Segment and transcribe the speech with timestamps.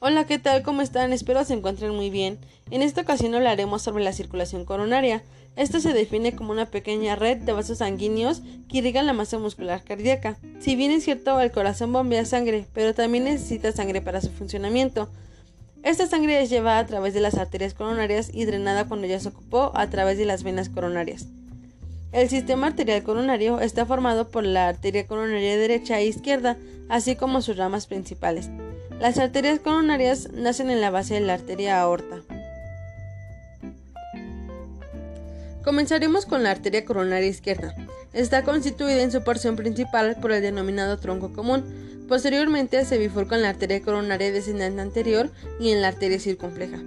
[0.00, 0.62] Hola, ¿qué tal?
[0.62, 1.12] ¿Cómo están?
[1.12, 2.38] Espero se encuentren muy bien.
[2.70, 5.24] En esta ocasión hablaremos sobre la circulación coronaria.
[5.56, 9.82] Esto se define como una pequeña red de vasos sanguíneos que irrigan la masa muscular
[9.82, 10.38] cardíaca.
[10.60, 15.08] Si bien es cierto, el corazón bombea sangre, pero también necesita sangre para su funcionamiento.
[15.82, 19.30] Esta sangre es llevada a través de las arterias coronarias y drenada cuando ya se
[19.30, 21.26] ocupó a través de las venas coronarias.
[22.12, 26.56] El sistema arterial coronario está formado por la arteria coronaria derecha e izquierda,
[26.88, 28.48] así como sus ramas principales.
[29.00, 32.16] Las arterias coronarias nacen en la base de la arteria aorta.
[35.62, 37.76] Comenzaremos con la arteria coronaria izquierda.
[38.12, 42.06] Está constituida en su porción principal por el denominado tronco común.
[42.08, 46.78] Posteriormente se bifurca en la arteria coronaria descendente anterior y en la arteria circunfleja.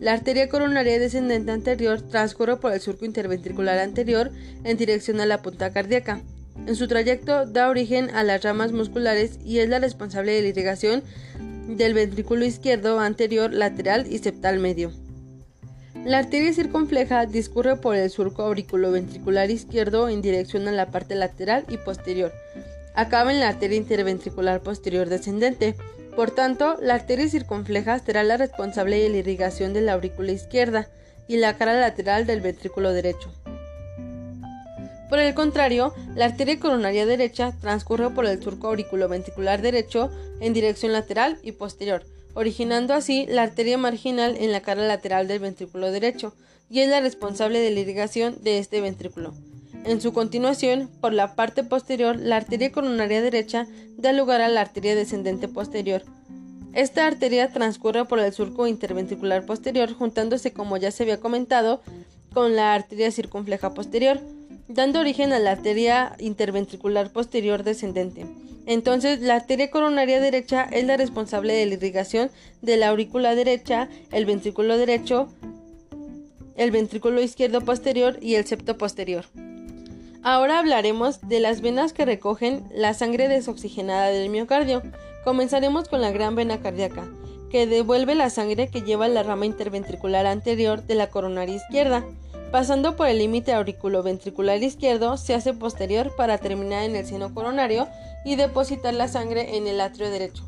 [0.00, 4.30] La arteria coronaria descendente anterior transcurre por el surco interventricular anterior
[4.64, 6.22] en dirección a la punta cardíaca.
[6.66, 10.48] En su trayecto da origen a las ramas musculares y es la responsable de la
[10.48, 11.02] irrigación
[11.68, 14.92] del ventrículo izquierdo anterior, lateral y septal medio.
[16.04, 21.64] La arteria circunfleja discurre por el surco auriculoventricular izquierdo en dirección a la parte lateral
[21.68, 22.32] y posterior.
[22.94, 25.74] Acaba en la arteria interventricular posterior descendente.
[26.16, 30.88] Por tanto, la arteria circunfleja será la responsable de la irrigación de la aurícula izquierda
[31.28, 33.30] y la cara lateral del ventrículo derecho.
[35.10, 40.08] Por el contrario, la arteria coronaria derecha transcurre por el surco auriculoventricular derecho
[40.38, 45.40] en dirección lateral y posterior, originando así la arteria marginal en la cara lateral del
[45.40, 46.32] ventrículo derecho,
[46.70, 49.34] y es la responsable de la irrigación de este ventrículo.
[49.84, 53.66] En su continuación, por la parte posterior, la arteria coronaria derecha
[53.96, 56.04] da lugar a la arteria descendente posterior.
[56.72, 61.82] Esta arteria transcurre por el surco interventricular posterior, juntándose, como ya se había comentado,
[62.32, 64.20] con la arteria circunfleja posterior
[64.70, 68.26] dando origen a la arteria interventricular posterior descendente.
[68.66, 72.30] Entonces, la arteria coronaria derecha es la responsable de la irrigación
[72.62, 75.28] de la aurícula derecha, el ventrículo derecho,
[76.56, 79.24] el ventrículo izquierdo posterior y el septo posterior.
[80.22, 84.82] Ahora hablaremos de las venas que recogen la sangre desoxigenada del miocardio.
[85.24, 87.08] Comenzaremos con la gran vena cardíaca,
[87.50, 92.04] que devuelve la sangre que lleva la rama interventricular anterior de la coronaria izquierda.
[92.50, 97.86] Pasando por el límite auriculoventricular izquierdo, se hace posterior para terminar en el seno coronario
[98.24, 100.44] y depositar la sangre en el atrio derecho.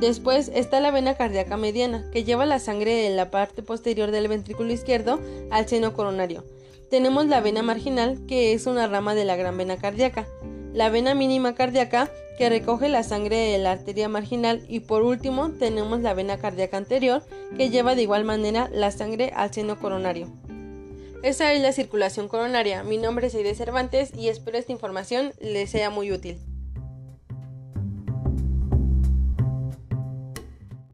[0.00, 4.28] Después está la vena cardíaca mediana, que lleva la sangre en la parte posterior del
[4.28, 6.44] ventrículo izquierdo al seno coronario.
[6.90, 10.26] Tenemos la vena marginal, que es una rama de la gran vena cardíaca.
[10.72, 14.64] La vena mínima cardíaca, que recoge la sangre de la arteria marginal.
[14.68, 17.22] Y por último, tenemos la vena cardíaca anterior,
[17.56, 20.28] que lleva de igual manera la sangre al seno coronario.
[21.24, 22.82] Esa es la circulación coronaria.
[22.82, 26.36] Mi nombre es Aide Cervantes y espero esta información les sea muy útil.